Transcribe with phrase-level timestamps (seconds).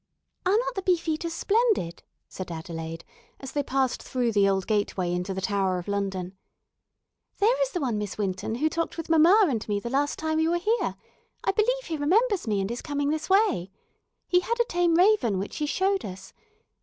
[0.47, 3.05] "Are not the 'Beefeaters' splendid?" said Adelaide,
[3.39, 6.35] as they passed through the old gateway into the Tower of London.
[7.37, 10.37] "There is the one, Miss Winton, who talked with mamma and me the last time
[10.37, 10.95] we were here.
[11.43, 13.69] I believe he remembers me and is coming this way.
[14.27, 16.33] He had a tame raven which he showed us.